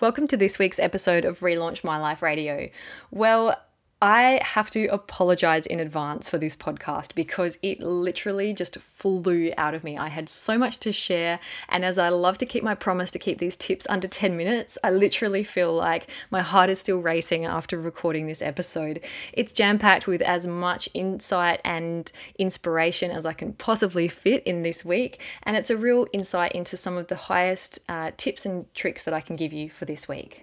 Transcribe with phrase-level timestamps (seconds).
[0.00, 2.70] Welcome to this week's episode of Relaunch My Life Radio.
[3.10, 3.60] Well,
[4.02, 9.74] I have to apologize in advance for this podcast because it literally just flew out
[9.74, 9.98] of me.
[9.98, 11.38] I had so much to share,
[11.68, 14.78] and as I love to keep my promise to keep these tips under 10 minutes,
[14.82, 19.00] I literally feel like my heart is still racing after recording this episode.
[19.34, 24.62] It's jam packed with as much insight and inspiration as I can possibly fit in
[24.62, 28.72] this week, and it's a real insight into some of the highest uh, tips and
[28.74, 30.42] tricks that I can give you for this week.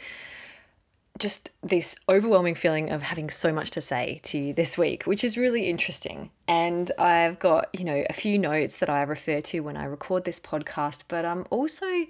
[1.16, 5.22] just this overwhelming feeling of having so much to say to you this week, which
[5.22, 6.30] is really interesting.
[6.46, 10.24] And I've got, you know, a few notes that I refer to when I record
[10.24, 12.06] this podcast, but I'm also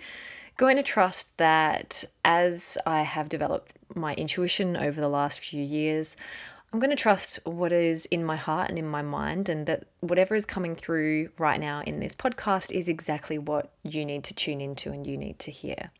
[0.56, 6.16] going to trust that as I have developed my intuition over the last few years,
[6.72, 9.84] I'm going to trust what is in my heart and in my mind, and that
[10.00, 14.34] whatever is coming through right now in this podcast is exactly what you need to
[14.34, 15.92] tune into and you need to hear.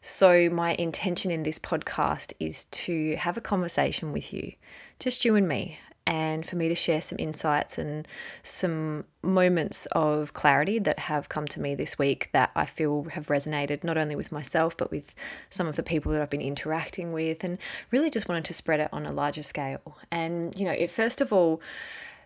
[0.00, 4.52] So, my intention in this podcast is to have a conversation with you,
[5.00, 8.08] just you and me, and for me to share some insights and
[8.42, 13.28] some moments of clarity that have come to me this week that I feel have
[13.28, 15.14] resonated not only with myself but with
[15.50, 17.58] some of the people that I've been interacting with and
[17.90, 19.98] really just wanted to spread it on a larger scale.
[20.10, 21.60] And you know, it first of all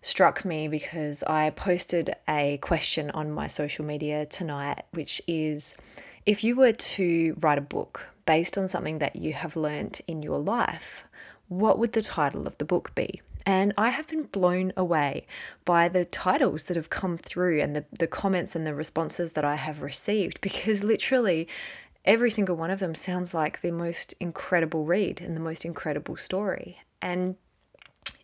[0.00, 5.76] struck me because I posted a question on my social media tonight which is
[6.24, 10.22] if you were to write a book based on something that you have learnt in
[10.22, 11.06] your life,
[11.48, 13.20] what would the title of the book be?
[13.46, 15.26] And I have been blown away
[15.64, 19.44] by the titles that have come through and the, the comments and the responses that
[19.44, 21.46] I have received because literally
[22.04, 26.16] every single one of them sounds like the most incredible read and the most incredible
[26.16, 26.78] story.
[27.00, 27.36] And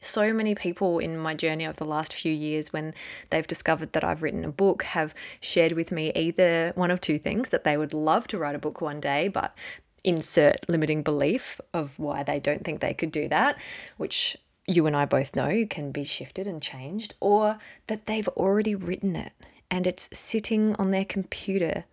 [0.01, 2.93] so many people in my journey of the last few years, when
[3.31, 7.19] they've discovered that I've written a book, have shared with me either one of two
[7.19, 9.55] things that they would love to write a book one day, but
[10.03, 13.57] insert limiting belief of why they don't think they could do that,
[13.97, 14.37] which
[14.67, 19.17] you and I both know can be shifted and changed, or that they've already written
[19.17, 19.33] it
[19.73, 21.85] and it's sitting on their computer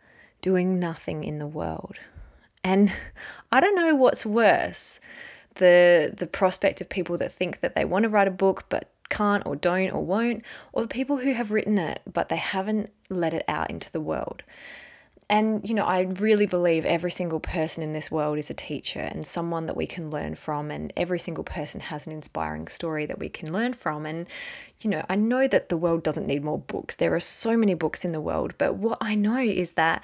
[0.41, 1.95] doing nothing in the world.
[2.61, 2.91] And
[3.51, 4.99] I don't know what's worse
[5.55, 8.89] the the prospect of people that think that they want to write a book but
[9.09, 12.91] can't or don't or won't, or the people who have written it but they haven't
[13.09, 14.43] let it out into the world.
[15.29, 18.99] And, you know, I really believe every single person in this world is a teacher
[18.99, 20.71] and someone that we can learn from.
[20.71, 24.07] And every single person has an inspiring story that we can learn from.
[24.07, 24.27] And,
[24.81, 26.95] you know, I know that the world doesn't need more books.
[26.95, 28.55] There are so many books in the world.
[28.57, 30.01] But what I know is that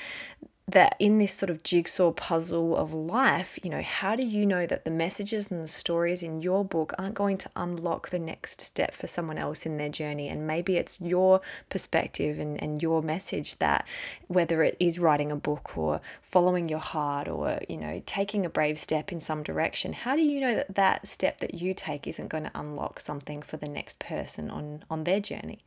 [0.68, 4.66] that in this sort of jigsaw puzzle of life, you know, how do you know
[4.66, 8.62] that the messages and the stories in your book aren't going to unlock the next
[8.62, 10.28] step for someone else in their journey?
[10.28, 11.40] And maybe it's your
[11.70, 13.86] perspective and, and your message that
[14.28, 18.50] whether it is writing a book or following your heart or, you know, taking a
[18.50, 22.08] brave step in some direction, how do you know that that step that you take
[22.08, 25.64] isn't going to unlock something for the next person on, on their journey?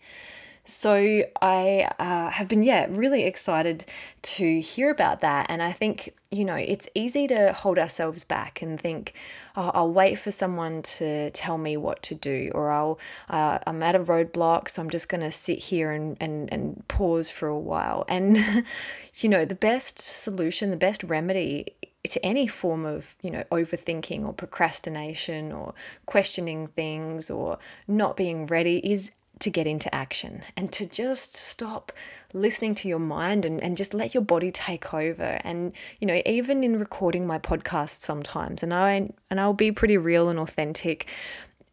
[0.68, 3.86] So I uh, have been, yeah, really excited
[4.20, 5.46] to hear about that.
[5.48, 9.14] And I think, you know, it's easy to hold ourselves back and think,
[9.56, 12.98] oh, I'll wait for someone to tell me what to do, or I'll,
[13.30, 16.86] uh, I'm at a roadblock, so I'm just going to sit here and, and, and
[16.86, 18.04] pause for a while.
[18.06, 18.36] And,
[19.14, 21.76] you know, the best solution, the best remedy
[22.10, 25.74] to any form of you know overthinking or procrastination or
[26.06, 31.92] questioning things or not being ready is to get into action and to just stop
[32.34, 35.40] listening to your mind and, and just let your body take over.
[35.44, 39.96] And you know even in recording my podcast sometimes and I and I'll be pretty
[39.96, 41.06] real and authentic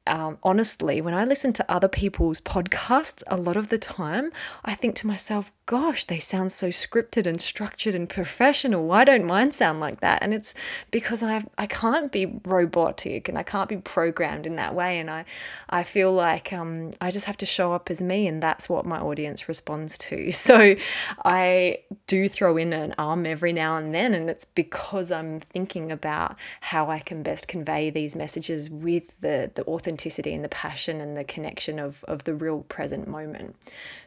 [0.07, 4.31] um, honestly, when I listen to other people's podcasts, a lot of the time,
[4.63, 8.85] I think to myself, gosh, they sound so scripted and structured and professional.
[8.85, 10.21] Why don't mine sound like that?
[10.21, 10.53] And it's
[10.91, 14.99] because I I can't be robotic and I can't be programmed in that way.
[14.99, 15.25] And I
[15.69, 18.85] I feel like um, I just have to show up as me, and that's what
[18.85, 20.31] my audience responds to.
[20.45, 20.75] So
[21.23, 25.91] I do throw in an arm every now and then, and it's because I'm thinking
[25.91, 29.63] about how I can best convey these messages with the the
[29.95, 33.55] authenticity and the passion and the connection of of the real present moment.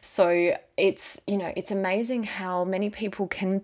[0.01, 3.61] So it's you know it's amazing how many people can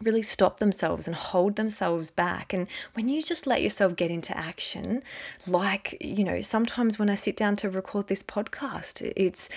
[0.00, 2.52] really stop themselves and hold themselves back.
[2.52, 5.02] And when you just let yourself get into action,
[5.46, 9.48] like, you know, sometimes when I sit down to record this podcast, it's,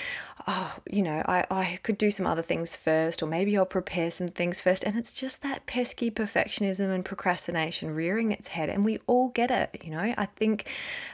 [0.48, 4.12] oh, you know, I, I could do some other things first, or maybe I'll prepare
[4.12, 4.84] some things first.
[4.84, 8.70] And it's just that pesky perfectionism and procrastination rearing its head.
[8.70, 10.14] And we all get it, you know.
[10.18, 10.70] I think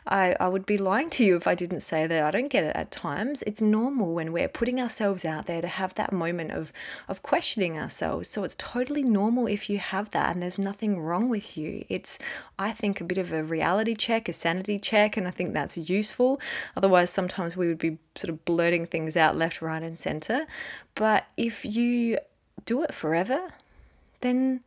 [0.08, 2.66] I, I would be lying to you if I didn't say that I don't get
[2.66, 3.44] it at times.
[3.44, 6.74] It's normal when we're putting ourselves out there to have that moment of,
[7.08, 8.28] of questioning ourselves.
[8.28, 11.86] So it's totally normal if you have that, and there's nothing wrong with you.
[11.90, 12.18] It's,
[12.58, 15.78] I think, a bit of a reality check, a sanity check, and I think that's
[15.78, 16.40] useful.
[16.76, 20.48] Otherwise, sometimes we would be sort of blurting things out left, right, and center.
[20.96, 22.18] But if you
[22.66, 23.50] do it forever,
[24.22, 24.62] then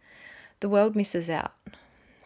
[0.61, 1.53] the world misses out.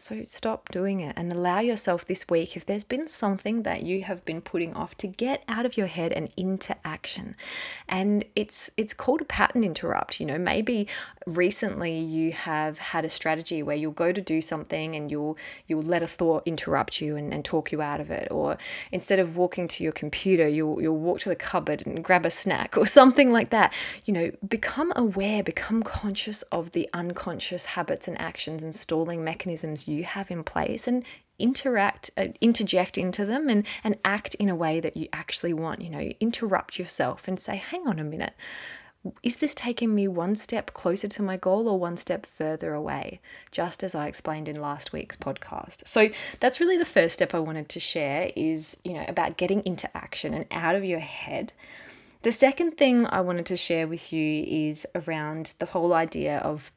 [0.00, 4.03] So stop doing it and allow yourself this week, if there's been something that you
[4.03, 7.35] have been putting off, to get out of your head and into action.
[7.89, 10.21] And it's it's called a pattern interrupt.
[10.21, 10.87] You know, maybe
[11.27, 15.37] recently you have had a strategy where you'll go to do something and you'll
[15.67, 18.29] you'll let a thought interrupt you and, and talk you out of it.
[18.31, 18.56] Or
[18.93, 22.31] instead of walking to your computer, you'll you'll walk to the cupboard and grab a
[22.31, 23.73] snack or something like that.
[24.05, 29.88] You know, become aware, become conscious of the unconscious habits and actions and stalling mechanisms
[29.88, 31.05] you have in place and
[31.38, 35.81] interact uh, interject into them and and act in a way that you actually want
[35.81, 38.35] you know interrupt yourself and say hang on a minute.
[39.23, 43.20] Is this taking me one step closer to my goal or one step further away?
[43.52, 45.87] Just as i explained in last week's podcast.
[45.87, 46.08] So
[46.40, 49.94] that's really the first step i wanted to share is you know about getting into
[49.96, 51.52] action and out of your head.
[52.23, 56.73] The second thing i wanted to share with you is around the whole idea of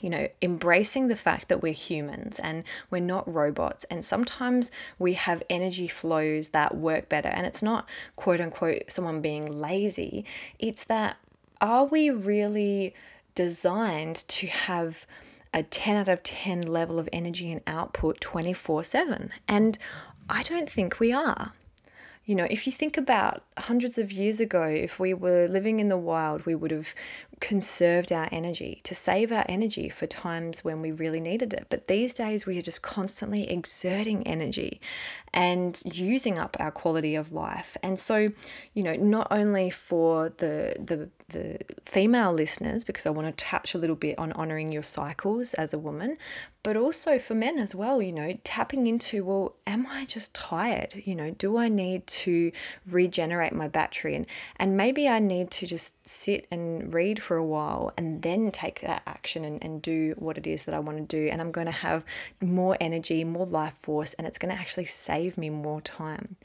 [0.00, 3.84] you know, embracing the fact that we're humans and we're not robots.
[3.84, 7.28] And sometimes we have energy flows that work better.
[7.28, 10.24] And it's not quote unquote someone being lazy,
[10.58, 11.16] it's that
[11.60, 12.94] are we really
[13.34, 15.06] designed to have
[15.54, 19.30] a 10 out of 10 level of energy and output 24 7?
[19.48, 19.78] And
[20.28, 21.52] I don't think we are.
[22.24, 25.88] You know, if you think about hundreds of years ago, if we were living in
[25.88, 26.92] the wild, we would have
[27.40, 31.66] conserved our energy to save our energy for times when we really needed it.
[31.68, 34.80] But these days, we are just constantly exerting energy
[35.34, 37.76] and using up our quality of life.
[37.82, 38.30] And so,
[38.72, 43.74] you know, not only for the the the female listeners, because I want to touch
[43.74, 46.18] a little bit on honoring your cycles as a woman,
[46.62, 51.02] but also for men as well, you know, tapping into, well, am I just tired?
[51.04, 52.52] You know, do I need to
[52.88, 54.14] regenerate my battery?
[54.14, 54.26] And
[54.58, 58.80] and maybe I need to just sit and read for a while and then take
[58.82, 61.28] that action and, and do what it is that I want to do.
[61.28, 62.04] And I'm going to have
[62.40, 66.36] more energy, more life force, and it's going to actually save me more time.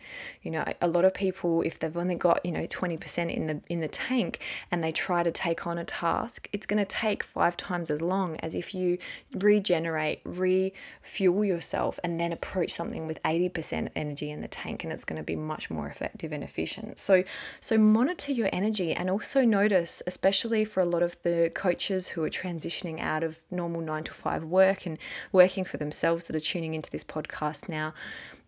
[0.41, 3.61] You know, a lot of people, if they've only got, you know, 20% in the
[3.69, 4.39] in the tank
[4.71, 8.01] and they try to take on a task, it's going to take five times as
[8.01, 8.97] long as if you
[9.35, 15.05] regenerate, refuel yourself, and then approach something with 80% energy in the tank, and it's
[15.05, 16.97] going to be much more effective and efficient.
[16.97, 17.23] So,
[17.59, 22.23] so monitor your energy and also notice, especially for a lot of the coaches who
[22.23, 24.97] are transitioning out of normal nine to five work and
[25.31, 27.93] working for themselves that are tuning into this podcast now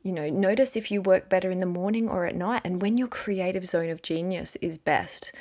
[0.04, 2.98] you know, notice if you work better in the morning or at night and when
[2.98, 5.32] your creative zone of genius is best.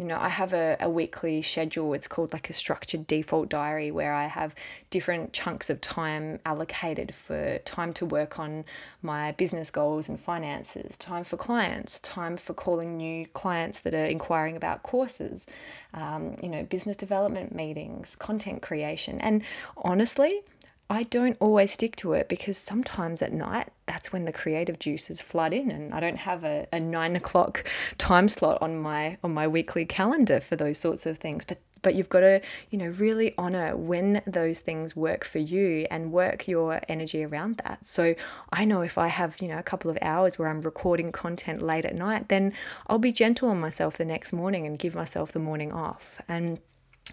[0.00, 1.92] You know, I have a, a weekly schedule.
[1.92, 4.54] It's called like a structured default diary where I have
[4.88, 8.64] different chunks of time allocated for time to work on
[9.02, 14.06] my business goals and finances, time for clients, time for calling new clients that are
[14.06, 15.46] inquiring about courses,
[15.92, 19.20] um, you know, business development meetings, content creation.
[19.20, 19.42] And
[19.76, 20.40] honestly,
[20.88, 25.20] I don't always stick to it because sometimes at night that's when the creative juices
[25.20, 27.68] flood in and I don't have a, a nine o'clock
[27.98, 31.44] time slot on my on my weekly calendar for those sorts of things.
[31.44, 35.86] But but you've got to, you know, really honor when those things work for you
[35.90, 37.84] and work your energy around that.
[37.84, 38.14] So
[38.52, 41.62] I know if I have, you know, a couple of hours where I'm recording content
[41.62, 42.52] late at night, then
[42.88, 46.20] I'll be gentle on myself the next morning and give myself the morning off.
[46.28, 46.60] And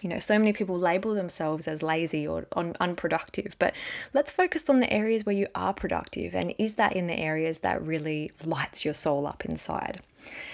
[0.02, 3.74] you know, so many people label themselves as lazy or un- unproductive, but
[4.14, 6.36] let's focus on the areas where you are productive.
[6.36, 10.02] And is that in the areas that really lights your soul up inside?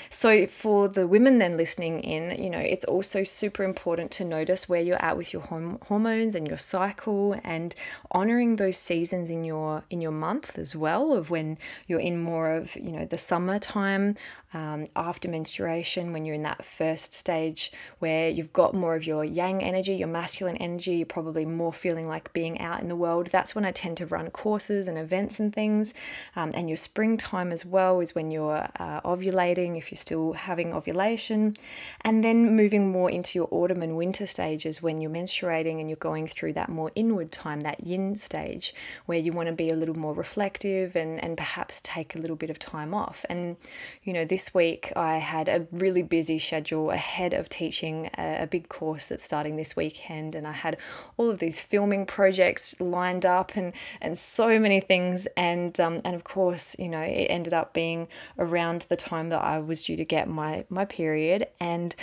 [0.10, 4.70] So, for the women then listening in, you know, it's also super important to notice
[4.70, 7.76] where you're at with your hormones and your cycle and
[8.12, 12.52] honoring those seasons in your in your month as well of when you're in more
[12.52, 14.16] of, you know, the summertime
[14.54, 19.26] um, after menstruation, when you're in that first stage where you've got more of your
[19.26, 23.28] yang energy, your masculine energy, you're probably more feeling like being out in the world.
[23.28, 25.94] That's when I tend to run courses and events and things.
[26.36, 30.74] Um, and your springtime as well is when you're uh, ovulating, if you're still having
[30.74, 31.56] ovulation.
[32.02, 35.98] And then moving more into your autumn and winter stages when you're menstruating and you're
[35.98, 38.74] going through that more inward time, that yin stage,
[39.06, 42.36] where you want to be a little more reflective and, and perhaps take a little
[42.36, 43.26] bit of time off.
[43.30, 43.58] And,
[44.04, 48.48] you know, this week I had a really busy schedule ahead of teaching a, a,
[48.48, 50.78] big course that's starting this weekend, and I had
[51.18, 56.16] all of these filming projects lined up and and so many things, and um, and
[56.16, 59.96] of course you know it ended up being around the time that I was due
[59.96, 61.96] to get my my period, and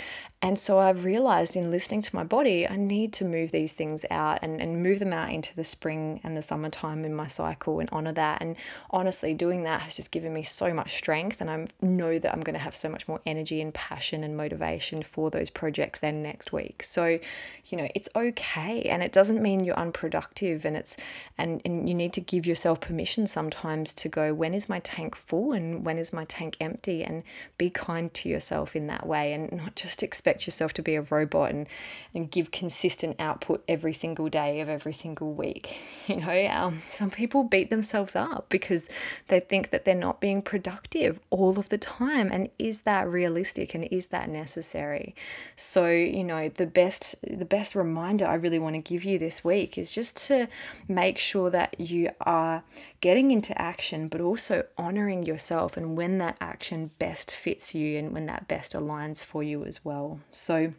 [0.43, 4.03] and so I've realized in listening to my body, I need to move these things
[4.09, 7.79] out and, and move them out into the spring and the summertime in my cycle
[7.79, 8.41] and honor that.
[8.41, 8.55] And
[8.89, 11.41] honestly, doing that has just given me so much strength.
[11.41, 14.35] And I know that I'm going to have so much more energy and passion and
[14.35, 16.81] motivation for those projects then next week.
[16.81, 17.19] So,
[17.67, 18.81] you know, it's okay.
[18.83, 20.65] And it doesn't mean you're unproductive.
[20.65, 20.97] And it's,
[21.37, 25.15] and, and you need to give yourself permission sometimes to go, when is my tank
[25.15, 27.03] full and when is my tank empty?
[27.03, 27.21] And
[27.59, 30.95] be kind to yourself in that way and not just expect expect yourself to be
[30.95, 31.67] a robot and,
[32.13, 35.79] and give consistent output every single day of every single week.
[36.07, 38.89] You know, um, some people beat themselves up because
[39.29, 42.29] they think that they're not being productive all of the time.
[42.31, 45.15] And is that realistic and is that necessary?
[45.55, 49.43] So, you know, the best the best reminder I really want to give you this
[49.43, 50.49] week is just to
[50.89, 52.63] make sure that you are
[52.99, 58.11] getting into action, but also honoring yourself and when that action best fits you and
[58.11, 60.19] when that best aligns for you as well.
[60.31, 60.73] So,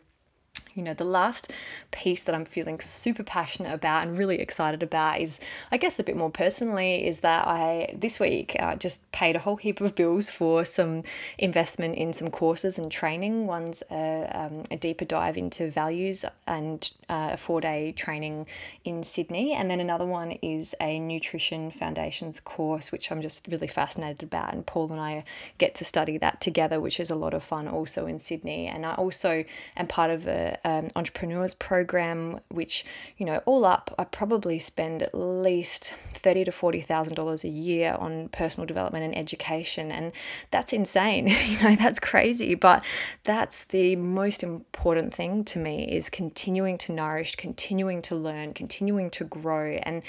[0.75, 1.53] you know, the last
[1.91, 6.05] piece that I'm feeling super passionate about and really excited about is, I guess, a
[6.05, 9.95] bit more personally, is that I this week uh, just paid a whole heap of
[9.95, 11.03] bills for some
[11.39, 13.47] investment in some courses and training.
[13.47, 18.47] One's a, um, a deeper dive into values and uh, a four day training
[18.85, 23.69] in Sydney, and then another one is a nutrition foundations course, which I'm just really
[23.69, 24.53] fascinated about.
[24.55, 25.25] And Paul and I
[25.59, 28.67] get to study that together, which is a lot of fun also in Sydney.
[28.67, 29.45] And I also
[29.77, 32.85] am part of a um, entrepreneurs program, which
[33.17, 37.49] you know, all up, I probably spend at least thirty to forty thousand dollars a
[37.49, 40.13] year on personal development and education, and
[40.51, 41.29] that's insane.
[41.47, 42.85] you know, that's crazy, but
[43.25, 49.11] that's the most important thing to me is continuing to nourish, continuing to learn, continuing
[49.11, 50.03] to grow, and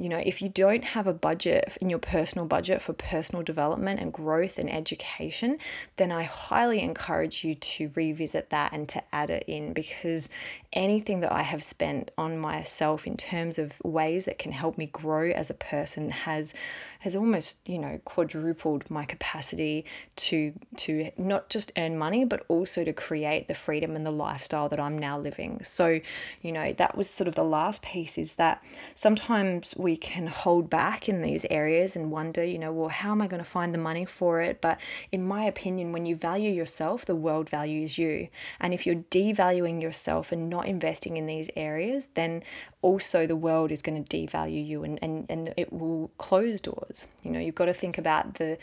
[0.00, 4.00] you know, if you don't have a budget in your personal budget for personal development
[4.00, 5.58] and growth and education,
[5.98, 10.30] then I highly encourage you to revisit that and to add it in because
[10.72, 14.86] anything that I have spent on myself in terms of ways that can help me
[14.86, 16.54] grow as a person has
[17.00, 19.84] has almost you know quadrupled my capacity
[20.16, 24.68] to to not just earn money but also to create the freedom and the lifestyle
[24.68, 25.60] that I'm now living.
[25.62, 26.00] So,
[26.42, 28.62] you know, that was sort of the last piece is that
[28.94, 33.22] sometimes we can hold back in these areas and wonder, you know, well, how am
[33.22, 34.60] I going to find the money for it?
[34.60, 34.78] But
[35.12, 38.28] in my opinion, when you value yourself, the world values you.
[38.60, 42.42] And if you're devaluing yourself and not investing in these areas, then
[42.82, 46.89] also the world is going to devalue you and, and, and it will close doors.
[47.22, 48.58] You know, you've got to think about the,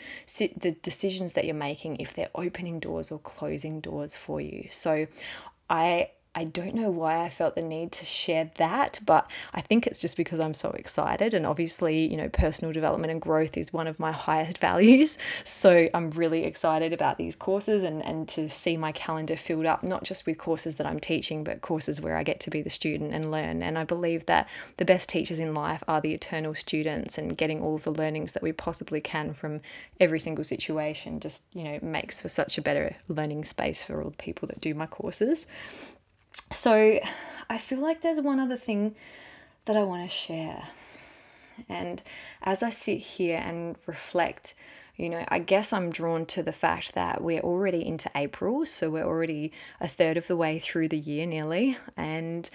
[0.56, 4.68] the decisions that you're making if they're opening doors or closing doors for you.
[4.70, 5.06] So
[5.70, 9.88] I I don't know why I felt the need to share that, but I think
[9.88, 11.34] it's just because I'm so excited.
[11.34, 15.18] And obviously, you know, personal development and growth is one of my highest values.
[15.42, 19.82] So I'm really excited about these courses and, and to see my calendar filled up,
[19.82, 22.70] not just with courses that I'm teaching, but courses where I get to be the
[22.70, 23.60] student and learn.
[23.60, 27.60] And I believe that the best teachers in life are the eternal students and getting
[27.60, 29.60] all of the learnings that we possibly can from
[29.98, 34.10] every single situation just, you know, makes for such a better learning space for all
[34.10, 35.48] the people that do my courses.
[36.50, 37.00] So
[37.50, 38.94] I feel like there's one other thing
[39.64, 40.68] that I want to share.
[41.68, 42.02] And
[42.42, 44.54] as I sit here and reflect,
[44.96, 48.90] you know, I guess I'm drawn to the fact that we're already into April, so
[48.90, 51.78] we're already a third of the way through the year nearly.
[51.96, 52.48] And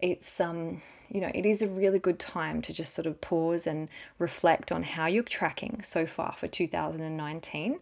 [0.00, 0.82] it's um
[1.14, 4.72] you know, it is a really good time to just sort of pause and reflect
[4.72, 7.78] on how you're tracking so far for 2019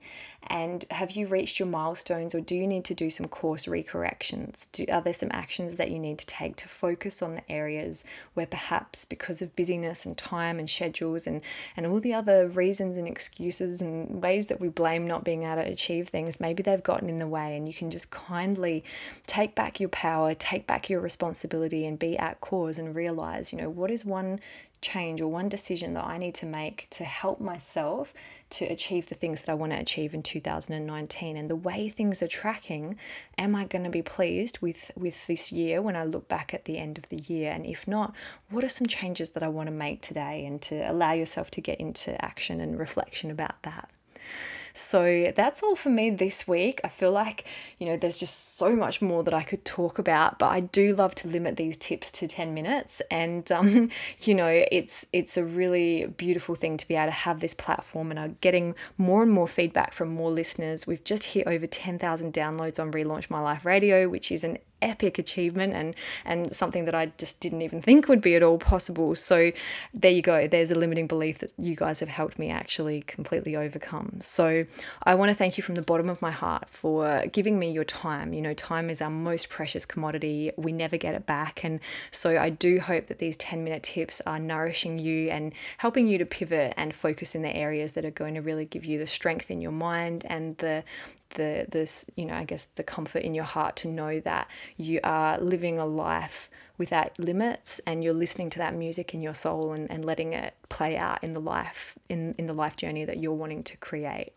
[0.49, 4.71] and have you reached your milestones or do you need to do some course recorrections?
[4.73, 8.05] Do, are there some actions that you need to take to focus on the areas
[8.35, 11.43] where perhaps because of busyness and time and schedules and,
[11.77, 15.63] and all the other reasons and excuses and ways that we blame not being able
[15.63, 18.83] to achieve things, maybe they've gotten in the way and you can just kindly
[19.27, 22.95] take back your power, take back your responsibility and be at cause and
[23.53, 24.41] you know, what is one
[24.81, 28.13] change or one decision that I need to make to help myself
[28.51, 32.21] to achieve the things that I want to achieve in 2019 and the way things
[32.23, 32.99] are tracking
[33.39, 36.65] am I going to be pleased with with this year when I look back at
[36.65, 37.53] the end of the year?
[37.53, 38.13] And if not
[38.51, 40.45] what are some changes that I want to make today?
[40.45, 43.89] And to allow yourself to get into action and reflection about that
[44.75, 46.81] so that's all for me this week.
[46.85, 47.45] I feel like,
[47.79, 50.95] you know, there's just so much more that I could talk about, but I do
[50.95, 53.03] love to limit these tips to 10 minutes.
[53.11, 57.41] And, um, you know, it's, it's a really beautiful thing to be able to have
[57.41, 60.87] this platform and are getting more and more feedback from more listeners.
[60.87, 65.19] We've just hit over 10,000 downloads on Relaunch My Life Radio, which is an epic
[65.19, 69.15] achievement and and something that I just didn't even think would be at all possible.
[69.15, 69.53] So
[69.95, 70.47] there you go.
[70.47, 74.19] There's a limiting belief that you guys have helped me actually completely overcome.
[74.21, 74.65] So
[75.05, 77.85] I want to thank you from the bottom of my heart for giving me your
[77.85, 78.33] time.
[78.33, 80.53] You know, time is our most precious commodity.
[80.57, 81.65] We never get it back.
[81.65, 86.09] And so I do hope that these 10 minute tips are nourishing you and helping
[86.09, 88.99] you to pivot and focus in the areas that are going to really give you
[88.99, 90.85] the strength in your mind and the
[91.35, 95.01] the this you know i guess the comfort in your heart to know that you
[95.05, 99.73] are living a life without limits and you're listening to that music in your soul
[99.73, 103.19] and, and letting it play out in the life in, in the life journey that
[103.19, 104.33] you're wanting to create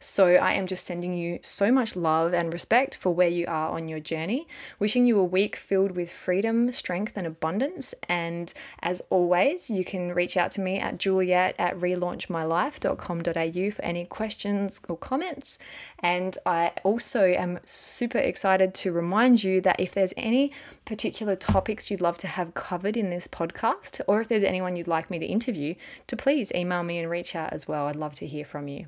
[0.00, 3.70] so i am just sending you so much love and respect for where you are
[3.70, 4.46] on your journey
[4.78, 10.12] wishing you a week filled with freedom strength and abundance and as always you can
[10.12, 15.58] reach out to me at juliet at relaunchmylife.com.au for any questions or comments
[16.00, 20.52] and i also am super excited to remind you that if there's any
[20.84, 24.88] particular topics you'd love to have covered in this podcast, or if there's anyone you'd
[24.88, 25.74] like me to interview,
[26.06, 27.86] to please email me and reach out as well.
[27.86, 28.86] I'd love to hear from you.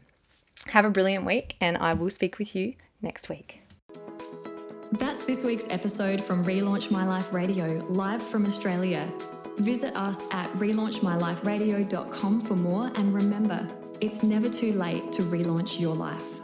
[0.66, 3.62] Have a brilliant week, and I will speak with you next week.
[4.92, 9.06] That's this week's episode from Relaunch My Life Radio, live from Australia.
[9.58, 13.66] Visit us at relaunchmyliferadio.com for more, and remember,
[14.00, 16.37] it's never too late to relaunch your life.